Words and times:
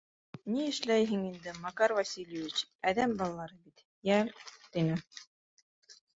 —Ни 0.51 0.61
эшләйһең 0.69 1.25
инде, 1.27 1.53
Макар 1.65 1.93
Васильевич, 1.97 2.65
әҙәм 2.93 3.15
балалары 3.21 3.59
бит, 3.67 3.85
йәл,— 4.11 4.35
тине. 4.79 4.99